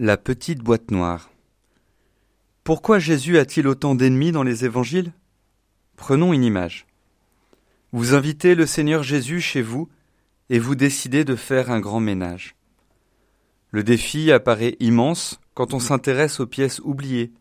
La 0.00 0.16
petite 0.16 0.60
boîte 0.60 0.92
noire. 0.92 1.28
Pourquoi 2.62 3.00
Jésus 3.00 3.36
a-t-il 3.36 3.66
autant 3.66 3.96
d'ennemis 3.96 4.30
dans 4.30 4.44
les 4.44 4.64
évangiles? 4.64 5.12
Prenons 5.96 6.32
une 6.32 6.44
image. 6.44 6.86
Vous 7.90 8.14
invitez 8.14 8.54
le 8.54 8.64
Seigneur 8.64 9.02
Jésus 9.02 9.40
chez 9.40 9.60
vous 9.60 9.88
et 10.50 10.60
vous 10.60 10.76
décidez 10.76 11.24
de 11.24 11.34
faire 11.34 11.72
un 11.72 11.80
grand 11.80 11.98
ménage. 11.98 12.54
Le 13.72 13.82
défi 13.82 14.30
apparaît 14.30 14.76
immense 14.78 15.40
quand 15.54 15.74
on 15.74 15.80
s'intéresse 15.80 16.38
aux 16.38 16.46
pièces 16.46 16.78
oubliées, 16.84 17.32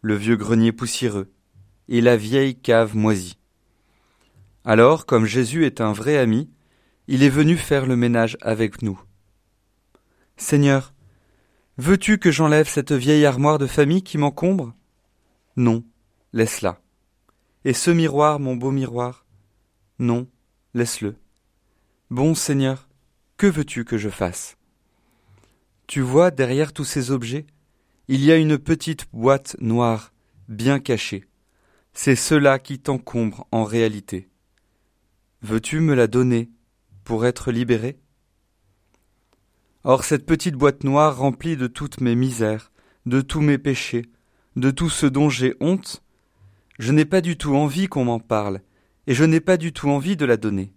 le 0.00 0.14
vieux 0.14 0.36
grenier 0.36 0.70
poussiéreux 0.70 1.28
et 1.88 2.00
la 2.00 2.16
vieille 2.16 2.54
cave 2.54 2.94
moisie. 2.94 3.36
Alors, 4.64 5.06
comme 5.06 5.26
Jésus 5.26 5.66
est 5.66 5.80
un 5.80 5.92
vrai 5.92 6.18
ami, 6.18 6.48
il 7.08 7.24
est 7.24 7.28
venu 7.28 7.56
faire 7.56 7.86
le 7.86 7.96
ménage 7.96 8.38
avec 8.42 8.80
nous. 8.82 9.02
Seigneur, 10.36 10.94
Veux-tu 11.82 12.18
que 12.18 12.30
j'enlève 12.30 12.68
cette 12.68 12.92
vieille 12.92 13.24
armoire 13.24 13.56
de 13.56 13.66
famille 13.66 14.02
qui 14.02 14.18
m'encombre? 14.18 14.74
Non, 15.56 15.82
laisse-la. 16.34 16.78
Et 17.64 17.72
ce 17.72 17.90
miroir, 17.90 18.38
mon 18.38 18.54
beau 18.54 18.70
miroir? 18.70 19.24
Non, 19.98 20.28
laisse-le. 20.74 21.16
Bon 22.10 22.34
Seigneur, 22.34 22.86
que 23.38 23.46
veux-tu 23.46 23.86
que 23.86 23.96
je 23.96 24.10
fasse? 24.10 24.58
Tu 25.86 26.02
vois, 26.02 26.30
derrière 26.30 26.74
tous 26.74 26.84
ces 26.84 27.12
objets, 27.12 27.46
il 28.08 28.22
y 28.22 28.30
a 28.30 28.36
une 28.36 28.58
petite 28.58 29.06
boîte 29.14 29.56
noire, 29.58 30.12
bien 30.48 30.80
cachée. 30.80 31.24
C'est 31.94 32.14
cela 32.14 32.58
qui 32.58 32.78
t'encombre 32.78 33.48
en 33.52 33.64
réalité. 33.64 34.28
Veux-tu 35.40 35.80
me 35.80 35.94
la 35.94 36.08
donner 36.08 36.50
pour 37.04 37.24
être 37.24 37.50
libéré 37.50 37.98
Or 39.82 40.04
cette 40.04 40.26
petite 40.26 40.56
boîte 40.56 40.84
noire 40.84 41.16
remplie 41.16 41.56
de 41.56 41.66
toutes 41.66 42.00
mes 42.00 42.14
misères, 42.14 42.70
de 43.06 43.22
tous 43.22 43.40
mes 43.40 43.56
péchés, 43.56 44.06
de 44.56 44.70
tout 44.70 44.90
ce 44.90 45.06
dont 45.06 45.30
j'ai 45.30 45.54
honte, 45.60 46.02
je 46.78 46.92
n'ai 46.92 47.06
pas 47.06 47.20
du 47.20 47.36
tout 47.36 47.54
envie 47.54 47.88
qu'on 47.88 48.04
m'en 48.04 48.20
parle, 48.20 48.60
et 49.06 49.14
je 49.14 49.24
n'ai 49.24 49.40
pas 49.40 49.56
du 49.56 49.72
tout 49.72 49.88
envie 49.88 50.16
de 50.16 50.26
la 50.26 50.36
donner. 50.36 50.74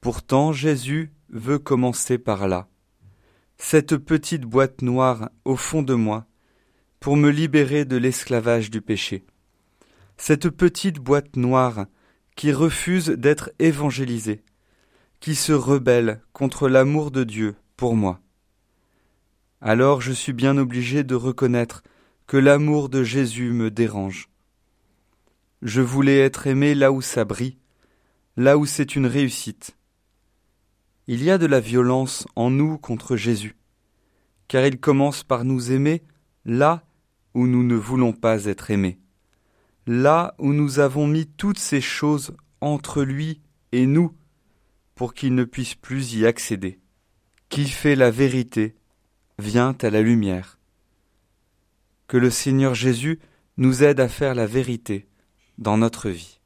Pourtant 0.00 0.52
Jésus 0.52 1.12
veut 1.30 1.58
commencer 1.58 2.18
par 2.18 2.46
là, 2.46 2.68
cette 3.56 3.96
petite 3.96 4.42
boîte 4.42 4.82
noire 4.82 5.30
au 5.44 5.56
fond 5.56 5.82
de 5.82 5.94
moi, 5.94 6.26
pour 7.00 7.16
me 7.16 7.30
libérer 7.30 7.84
de 7.84 7.96
l'esclavage 7.96 8.70
du 8.70 8.80
péché. 8.80 9.24
Cette 10.16 10.48
petite 10.50 10.98
boîte 10.98 11.36
noire 11.36 11.86
qui 12.36 12.52
refuse 12.52 13.08
d'être 13.08 13.50
évangélisée, 13.58 14.42
qui 15.20 15.34
se 15.34 15.52
rebelle 15.52 16.22
contre 16.32 16.68
l'amour 16.68 17.10
de 17.10 17.24
Dieu 17.24 17.56
pour 17.76 17.96
moi. 17.96 18.20
Alors 19.60 20.00
je 20.00 20.12
suis 20.12 20.32
bien 20.32 20.56
obligé 20.56 21.02
de 21.02 21.14
reconnaître 21.14 21.82
que 22.26 22.36
l'amour 22.36 22.88
de 22.88 23.02
Jésus 23.02 23.52
me 23.52 23.70
dérange. 23.70 24.28
Je 25.62 25.80
voulais 25.80 26.18
être 26.18 26.46
aimé 26.46 26.74
là 26.74 26.92
où 26.92 27.02
ça 27.02 27.24
brille, 27.24 27.58
là 28.36 28.56
où 28.56 28.66
c'est 28.66 28.94
une 28.94 29.06
réussite. 29.06 29.76
Il 31.08 31.24
y 31.24 31.30
a 31.30 31.38
de 31.38 31.46
la 31.46 31.58
violence 31.58 32.26
en 32.36 32.50
nous 32.50 32.78
contre 32.78 33.16
Jésus, 33.16 33.56
car 34.46 34.64
il 34.64 34.78
commence 34.78 35.24
par 35.24 35.44
nous 35.44 35.72
aimer 35.72 36.02
là 36.44 36.84
où 37.34 37.46
nous 37.46 37.64
ne 37.64 37.74
voulons 37.74 38.12
pas 38.12 38.44
être 38.44 38.70
aimés, 38.70 39.00
là 39.86 40.34
où 40.38 40.52
nous 40.52 40.78
avons 40.78 41.06
mis 41.06 41.26
toutes 41.26 41.58
ces 41.58 41.80
choses 41.80 42.36
entre 42.60 43.02
lui 43.02 43.40
et 43.72 43.86
nous, 43.86 44.14
pour 44.98 45.14
qu'il 45.14 45.36
ne 45.36 45.44
puisse 45.44 45.76
plus 45.76 46.14
y 46.14 46.26
accéder. 46.26 46.80
Qui 47.50 47.68
fait 47.68 47.94
la 47.94 48.10
vérité 48.10 48.74
vient 49.38 49.76
à 49.80 49.90
la 49.90 50.02
lumière. 50.02 50.58
Que 52.08 52.16
le 52.16 52.30
Seigneur 52.30 52.74
Jésus 52.74 53.20
nous 53.58 53.84
aide 53.84 54.00
à 54.00 54.08
faire 54.08 54.34
la 54.34 54.46
vérité 54.46 55.06
dans 55.56 55.78
notre 55.78 56.10
vie. 56.10 56.37